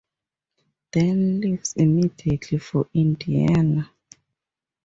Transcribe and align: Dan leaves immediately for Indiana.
Dan 0.91 1.41
leaves 1.41 1.73
immediately 1.73 2.57
for 2.57 2.87
Indiana. 2.91 3.91